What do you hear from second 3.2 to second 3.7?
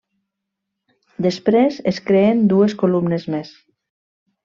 més.